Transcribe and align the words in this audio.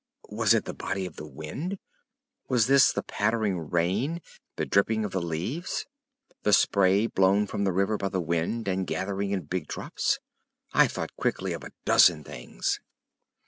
Was 0.31 0.55
it 0.55 0.65
the 0.65 0.73
body 0.73 1.05
of 1.05 1.17
the 1.17 1.27
wind? 1.27 1.77
Was 2.49 2.65
this 2.65 2.91
the 2.91 3.03
pattering 3.03 3.59
rain, 3.69 4.19
the 4.55 4.65
dripping 4.65 5.05
of 5.05 5.11
the 5.11 5.21
leaves? 5.21 5.85
The 6.41 6.53
spray 6.53 7.05
blown 7.05 7.45
from 7.45 7.65
the 7.65 7.71
river 7.71 7.97
by 7.97 8.09
the 8.09 8.19
wind 8.19 8.67
and 8.67 8.87
gathering 8.87 9.29
in 9.29 9.41
big 9.41 9.67
drops? 9.67 10.17
I 10.73 10.87
thought 10.87 11.15
quickly 11.17 11.53
of 11.53 11.63
a 11.63 11.73
dozen 11.85 12.23
things. 12.23 12.79